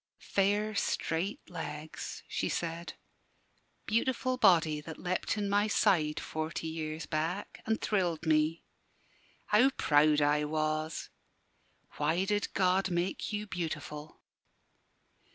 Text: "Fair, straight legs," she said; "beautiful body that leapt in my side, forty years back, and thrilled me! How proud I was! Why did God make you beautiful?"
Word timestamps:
"Fair, 0.17 0.73
straight 0.73 1.47
legs," 1.47 2.23
she 2.27 2.49
said; 2.49 2.93
"beautiful 3.85 4.35
body 4.35 4.81
that 4.81 4.97
leapt 4.97 5.37
in 5.37 5.47
my 5.47 5.67
side, 5.67 6.19
forty 6.19 6.65
years 6.67 7.05
back, 7.05 7.61
and 7.67 7.79
thrilled 7.81 8.25
me! 8.25 8.63
How 9.45 9.69
proud 9.69 10.19
I 10.19 10.43
was! 10.45 11.11
Why 11.97 12.25
did 12.25 12.51
God 12.55 12.89
make 12.89 13.31
you 13.31 13.45
beautiful?" 13.45 14.21